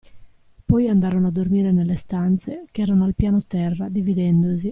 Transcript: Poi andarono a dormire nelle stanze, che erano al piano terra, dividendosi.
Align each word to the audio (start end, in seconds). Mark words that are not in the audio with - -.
Poi 0.65 0.87
andarono 0.87 1.27
a 1.27 1.31
dormire 1.31 1.71
nelle 1.71 1.95
stanze, 1.95 2.65
che 2.71 2.81
erano 2.81 3.03
al 3.05 3.13
piano 3.13 3.39
terra, 3.39 3.87
dividendosi. 3.87 4.69